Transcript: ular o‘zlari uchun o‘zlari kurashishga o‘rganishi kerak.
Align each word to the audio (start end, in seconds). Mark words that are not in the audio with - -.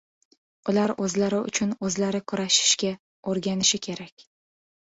ular 0.71 0.93
o‘zlari 1.07 1.41
uchun 1.51 1.75
o‘zlari 1.89 2.23
kurashishga 2.33 2.93
o‘rganishi 3.33 3.83
kerak. 3.91 4.27